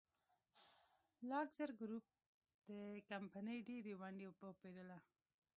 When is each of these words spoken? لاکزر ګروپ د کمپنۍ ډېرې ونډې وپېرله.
لاکزر 1.29 1.69
ګروپ 1.79 2.05
د 2.67 2.71
کمپنۍ 3.09 3.59
ډېرې 3.69 3.93
ونډې 4.01 4.25
وپېرله. 4.29 4.97